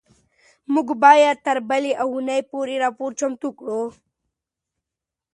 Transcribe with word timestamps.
موږ 0.73 0.87
به 1.01 1.11
تر 1.45 1.57
بلې 1.69 1.91
اونۍ 2.03 2.41
پورې 2.51 2.75
راپور 2.83 3.11
چمتو 3.19 3.49
کړو. 3.57 3.81